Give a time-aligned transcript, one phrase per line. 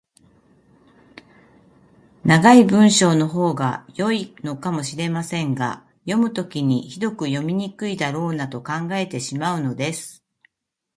[2.25, 10.25] 長い文章のほうが良いのかもしれませんが、読むときにひどく読みにくいだろうなと考えてしまうのです。